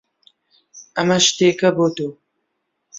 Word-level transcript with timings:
ئەمە 0.95 1.17
شتێکە 1.27 1.69
بۆ 1.77 1.85
تۆ. 1.95 2.07